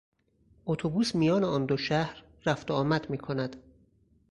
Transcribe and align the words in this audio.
اتوبوس 0.65 1.15
میان 1.15 1.43
آن 1.43 1.65
دو 1.65 1.77
شهر 1.77 2.23
رفت 2.45 2.71
و 2.71 2.73
آمد 2.73 3.09
میکند. 3.09 3.55